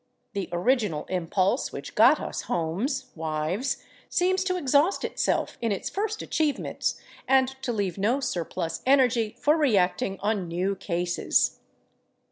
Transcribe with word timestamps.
The 0.33 0.49
original 0.51 1.05
impulse 1.09 1.71
which 1.71 1.93
got 1.93 2.19
us 2.19 2.41
homes, 2.49 3.11
wives,... 3.13 3.83
seems 4.09 4.43
to 4.45 4.57
exhaust 4.57 5.03
itself 5.05 5.59
in 5.61 5.71
its 5.71 5.91
first 5.91 6.23
achievements 6.23 6.99
and 7.27 7.49
to 7.61 7.71
leave 7.71 7.99
no 7.99 8.19
surplus 8.19 8.81
energy 8.87 9.35
for 9.37 9.55
reacting 9.55 10.19
on 10.21 10.47
new 10.47 10.75
cases." 10.75 11.59